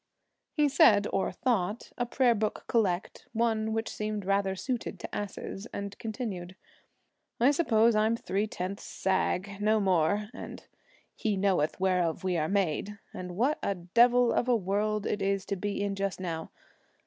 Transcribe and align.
He 0.51 0.67
said 0.67 1.05
or 1.13 1.31
thought 1.31 1.91
a 1.95 2.07
Prayer 2.07 2.33
Book 2.33 2.65
collect, 2.67 3.27
one 3.33 3.71
which 3.71 3.87
seemed 3.87 4.25
rather 4.25 4.55
suited 4.55 4.99
to 4.99 5.15
asses, 5.15 5.67
and 5.71 5.95
continued, 5.99 6.55
'I 7.39 7.51
suppose 7.51 7.95
I'm 7.95 8.15
three 8.17 8.47
tenths 8.47 8.81
sag 8.83 9.57
no 9.61 9.79
more; 9.79 10.29
and 10.33 10.65
"He 11.15 11.37
knoweth 11.37 11.79
whereof 11.79 12.23
we 12.23 12.35
are 12.35 12.49
made," 12.49 12.97
and 13.13 13.37
what 13.37 13.59
a 13.61 13.75
devil 13.75 14.33
of 14.33 14.47
a 14.49 14.55
world 14.55 15.05
it 15.05 15.21
is 15.21 15.45
to 15.45 15.55
be 15.55 15.83
in 15.83 15.93
just 15.93 16.19
now. 16.19 16.49